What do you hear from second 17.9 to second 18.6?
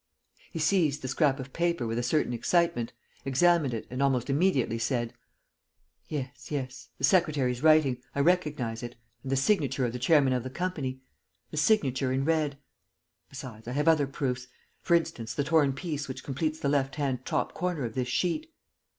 this sheet...."